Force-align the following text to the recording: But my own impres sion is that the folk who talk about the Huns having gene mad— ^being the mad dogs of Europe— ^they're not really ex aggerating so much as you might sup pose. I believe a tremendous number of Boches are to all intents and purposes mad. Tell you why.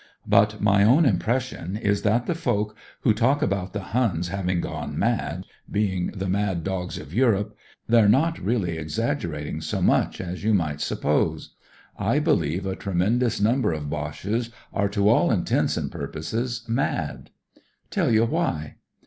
But 0.25 0.59
my 0.61 0.83
own 0.83 1.03
impres 1.03 1.41
sion 1.41 1.77
is 1.77 2.01
that 2.01 2.25
the 2.25 2.33
folk 2.33 2.75
who 3.01 3.13
talk 3.13 3.43
about 3.43 3.73
the 3.73 3.93
Huns 3.93 4.29
having 4.29 4.59
gene 4.63 4.97
mad— 4.97 5.45
^being 5.71 6.17
the 6.17 6.27
mad 6.27 6.63
dogs 6.63 6.97
of 6.97 7.13
Europe— 7.13 7.55
^they're 7.87 8.09
not 8.09 8.39
really 8.39 8.79
ex 8.79 8.97
aggerating 8.97 9.61
so 9.61 9.79
much 9.79 10.19
as 10.19 10.43
you 10.43 10.55
might 10.55 10.81
sup 10.81 11.01
pose. 11.01 11.53
I 11.99 12.17
believe 12.17 12.65
a 12.65 12.75
tremendous 12.75 13.39
number 13.39 13.73
of 13.73 13.91
Boches 13.91 14.49
are 14.73 14.89
to 14.89 15.07
all 15.07 15.29
intents 15.29 15.77
and 15.77 15.91
purposes 15.91 16.63
mad. 16.67 17.29
Tell 17.91 18.11
you 18.11 18.25
why. 18.25 18.77